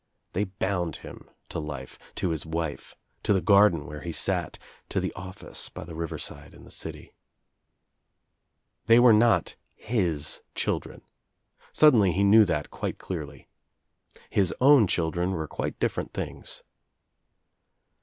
They 0.33 0.45
bound 0.45 0.95
him 0.95 1.29
to 1.49 1.59
life, 1.59 1.99
to 2.15 2.29
his 2.29 2.43
wife, 2.43 2.95
to 3.21 3.33
the 3.33 3.39
garden 3.39 3.85
where 3.85 4.01
he 4.01 4.11
sat, 4.11 4.57
to 4.89 4.99
the 4.99 5.13
oiEce 5.15 5.71
by 5.71 5.83
the 5.83 5.93
riTO 5.93 6.19
side 6.19 6.55
in 6.55 6.63
the 6.63 6.71
city. 6.71 7.13
They 8.87 8.99
were 8.99 9.13
not 9.13 9.57
his 9.75 10.41
children. 10.55 11.03
Suddenly 11.71 12.13
he 12.13 12.23
knew 12.23 12.45
that 12.45 12.71
quite 12.71 12.97
clearly. 12.97 13.47
His 14.31 14.51
own 14.59 14.87
children 14.87 15.33
were 15.33 15.47
quite 15.47 15.79
different 15.79 16.15
things. 16.15 16.63